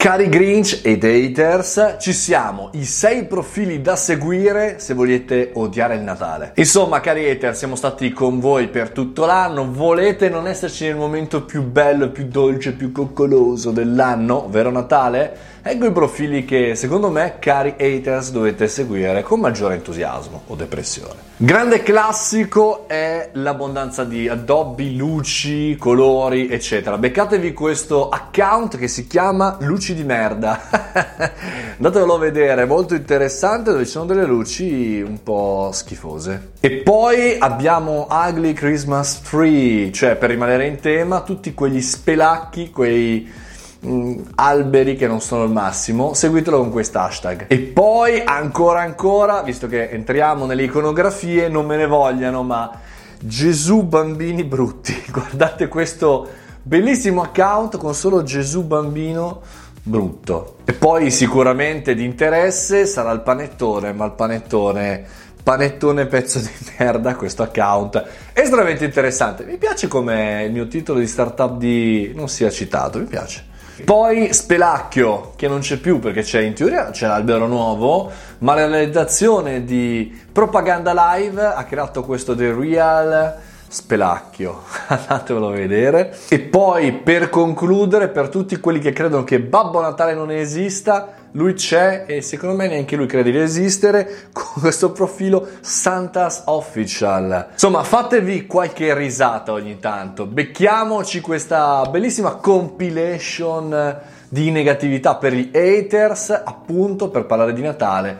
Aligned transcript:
Cari 0.00 0.30
Grinch 0.30 0.80
ed 0.82 1.04
haters, 1.04 1.96
ci 2.00 2.14
siamo, 2.14 2.70
i 2.72 2.86
6 2.86 3.26
profili 3.26 3.82
da 3.82 3.96
seguire 3.96 4.78
se 4.78 4.94
volete 4.94 5.50
odiare 5.52 5.96
il 5.96 6.00
Natale. 6.00 6.52
Insomma, 6.54 7.00
cari 7.00 7.28
haters, 7.28 7.58
siamo 7.58 7.76
stati 7.76 8.10
con 8.10 8.40
voi 8.40 8.68
per 8.68 8.92
tutto 8.92 9.26
l'anno, 9.26 9.70
volete 9.70 10.30
non 10.30 10.46
esserci 10.46 10.86
nel 10.86 10.96
momento 10.96 11.44
più 11.44 11.64
bello, 11.64 12.08
più 12.08 12.28
dolce, 12.28 12.72
più 12.72 12.92
coccoloso 12.92 13.72
dell'anno, 13.72 14.44
ovvero 14.44 14.70
Natale? 14.70 15.48
Ecco 15.62 15.84
i 15.84 15.92
profili 15.92 16.46
che 16.46 16.74
secondo 16.76 17.10
me, 17.10 17.34
cari 17.38 17.74
haters, 17.78 18.30
dovete 18.30 18.68
seguire 18.68 19.22
con 19.22 19.40
maggiore 19.40 19.74
entusiasmo 19.74 20.44
o 20.46 20.54
depressione. 20.54 21.28
Grande 21.36 21.82
classico 21.82 22.88
è 22.88 23.30
l'abbondanza 23.32 24.04
di 24.04 24.26
addobbi, 24.28 24.96
luci, 24.96 25.76
colori, 25.76 26.48
eccetera. 26.48 26.96
Beccatevi 26.96 27.52
questo 27.52 28.08
account 28.08 28.78
che 28.78 28.88
si 28.88 29.06
chiama 29.06 29.58
Luci 29.60 29.89
di 29.94 30.04
merda. 30.04 30.60
Andatevelo 31.76 32.14
a 32.14 32.18
vedere, 32.18 32.62
è 32.62 32.66
molto 32.66 32.94
interessante 32.94 33.70
dove 33.70 33.84
ci 33.84 33.90
sono 33.90 34.06
delle 34.06 34.24
luci 34.24 35.00
un 35.00 35.22
po' 35.22 35.70
schifose. 35.72 36.52
E 36.60 36.70
poi 36.70 37.36
abbiamo 37.38 38.06
Ugly 38.10 38.52
Christmas 38.52 39.22
Tree, 39.22 39.90
cioè 39.92 40.16
per 40.16 40.30
rimanere 40.30 40.66
in 40.66 40.80
tema, 40.80 41.22
tutti 41.22 41.54
quegli 41.54 41.80
spelacchi, 41.80 42.70
quei 42.70 43.48
Mm, 43.86 44.20
alberi 44.34 44.94
che 44.94 45.06
non 45.06 45.22
sono 45.22 45.44
il 45.44 45.50
massimo, 45.50 46.12
seguitelo 46.12 46.58
con 46.58 46.70
quest'hashtag. 46.70 47.46
E 47.48 47.58
poi 47.60 48.20
ancora 48.22 48.80
ancora, 48.80 49.40
visto 49.40 49.68
che 49.68 49.88
entriamo 49.88 50.44
nelle 50.44 50.64
iconografie, 50.64 51.48
non 51.48 51.64
me 51.64 51.76
ne 51.76 51.86
vogliano, 51.86 52.42
ma 52.42 52.70
Gesù 53.18 53.84
bambini 53.84 54.44
brutti. 54.44 54.94
Guardate 55.10 55.68
questo 55.68 56.28
bellissimo 56.62 57.22
account 57.22 57.78
con 57.78 57.94
solo 57.94 58.22
Gesù 58.22 58.64
bambino 58.64 59.40
brutto. 59.82 60.58
E 60.64 60.72
poi 60.72 61.10
sicuramente 61.10 61.94
di 61.94 62.04
interesse 62.04 62.86
sarà 62.86 63.10
il 63.12 63.20
panettone, 63.20 63.92
ma 63.92 64.04
il 64.04 64.12
panettone 64.12 65.28
panettone 65.42 66.06
pezzo 66.06 66.38
di 66.38 66.50
merda 66.78 67.16
questo 67.16 67.42
account. 67.42 68.04
Estremamente 68.32 68.84
interessante. 68.84 69.44
Mi 69.44 69.56
piace 69.56 69.88
come 69.88 70.44
il 70.44 70.52
mio 70.52 70.68
titolo 70.68 70.98
di 70.98 71.06
startup 71.06 71.56
di 71.56 72.12
non 72.14 72.28
sia 72.28 72.50
citato 72.50 72.98
mi 72.98 73.06
piace. 73.06 73.48
Poi 73.84 74.32
Spelacchio, 74.34 75.32
che 75.36 75.48
non 75.48 75.60
c'è 75.60 75.78
più 75.78 76.00
perché 76.00 76.20
c'è 76.22 76.40
in 76.40 76.52
teoria 76.52 76.90
c'è 76.90 77.06
l'albero 77.06 77.46
nuovo, 77.46 78.10
ma 78.38 78.54
la 78.54 78.66
realizzazione 78.66 79.64
di 79.64 80.20
Propaganda 80.30 80.92
Live 81.14 81.42
ha 81.42 81.64
creato 81.64 82.04
questo 82.04 82.34
The 82.34 82.54
Real 82.54 83.38
Spelacchio, 83.72 84.62
andatevelo 84.88 85.48
a 85.48 85.52
vedere. 85.52 86.12
E 86.28 86.40
poi 86.40 86.92
per 86.92 87.30
concludere, 87.30 88.08
per 88.08 88.28
tutti 88.28 88.58
quelli 88.58 88.80
che 88.80 88.92
credono 88.92 89.22
che 89.22 89.38
Babbo 89.38 89.80
Natale 89.80 90.12
non 90.12 90.32
esista, 90.32 91.14
lui 91.32 91.52
c'è 91.52 92.02
e 92.08 92.20
secondo 92.20 92.56
me 92.56 92.66
neanche 92.66 92.96
lui 92.96 93.06
crede 93.06 93.30
di 93.30 93.38
esistere 93.38 94.26
con 94.34 94.60
questo 94.60 94.90
profilo 94.90 95.46
Santas 95.60 96.42
Official. 96.46 97.50
Insomma, 97.52 97.84
fatevi 97.84 98.46
qualche 98.46 98.92
risata 98.92 99.52
ogni 99.52 99.78
tanto. 99.78 100.26
Becchiamoci 100.26 101.20
questa 101.20 101.84
bellissima 101.88 102.32
compilation 102.34 103.98
di 104.28 104.50
negatività 104.50 105.14
per 105.14 105.32
gli 105.32 105.50
haters, 105.54 106.30
appunto 106.30 107.08
per 107.08 107.24
parlare 107.24 107.52
di 107.52 107.62
Natale 107.62 108.18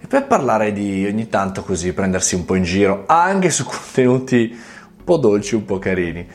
e 0.00 0.06
per 0.06 0.26
parlare 0.26 0.72
di 0.72 1.04
ogni 1.06 1.28
tanto 1.28 1.64
così 1.64 1.92
prendersi 1.92 2.36
un 2.36 2.44
po' 2.44 2.54
in 2.56 2.64
giro 2.64 3.04
anche 3.06 3.50
su 3.50 3.64
contenuti 3.66 4.70
po' 5.04 5.16
dolci, 5.16 5.54
un 5.54 5.64
po' 5.64 5.78
carini. 5.78 6.26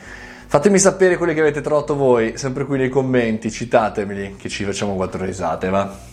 Fatemi 0.46 0.78
sapere 0.78 1.16
quelli 1.16 1.34
che 1.34 1.40
avete 1.40 1.60
trovato 1.60 1.94
voi, 1.94 2.38
sempre 2.38 2.64
qui 2.64 2.78
nei 2.78 2.88
commenti, 2.88 3.50
citatemeli, 3.50 4.36
che 4.36 4.48
ci 4.48 4.64
facciamo 4.64 4.94
quattro 4.94 5.24
risate, 5.24 5.68
va? 5.68 6.08